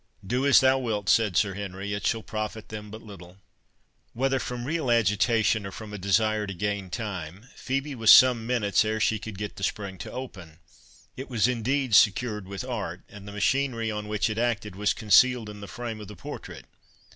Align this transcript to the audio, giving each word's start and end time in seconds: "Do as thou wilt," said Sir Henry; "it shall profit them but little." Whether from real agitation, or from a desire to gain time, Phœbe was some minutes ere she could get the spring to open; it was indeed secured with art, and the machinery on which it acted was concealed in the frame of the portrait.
"Do 0.25 0.47
as 0.47 0.61
thou 0.61 0.79
wilt," 0.79 1.09
said 1.09 1.37
Sir 1.37 1.53
Henry; 1.53 1.93
"it 1.93 2.07
shall 2.07 2.23
profit 2.23 2.69
them 2.69 2.89
but 2.89 3.03
little." 3.03 3.37
Whether 4.13 4.39
from 4.39 4.65
real 4.65 4.89
agitation, 4.89 5.63
or 5.63 5.71
from 5.71 5.93
a 5.93 5.99
desire 5.99 6.47
to 6.47 6.55
gain 6.55 6.89
time, 6.89 7.45
Phœbe 7.55 7.93
was 7.93 8.09
some 8.09 8.47
minutes 8.47 8.83
ere 8.83 8.99
she 8.99 9.19
could 9.19 9.37
get 9.37 9.57
the 9.57 9.63
spring 9.63 9.99
to 9.99 10.11
open; 10.11 10.57
it 11.15 11.29
was 11.29 11.47
indeed 11.47 11.93
secured 11.93 12.47
with 12.47 12.63
art, 12.65 13.03
and 13.09 13.27
the 13.27 13.31
machinery 13.31 13.91
on 13.91 14.07
which 14.07 14.27
it 14.27 14.39
acted 14.39 14.75
was 14.75 14.95
concealed 14.95 15.49
in 15.51 15.61
the 15.61 15.67
frame 15.67 16.01
of 16.01 16.07
the 16.07 16.15
portrait. 16.15 16.65